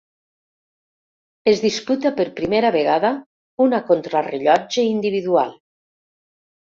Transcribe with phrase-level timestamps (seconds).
[1.51, 3.13] Es disputa per primera vegada
[3.67, 5.55] una contrarellotge individual.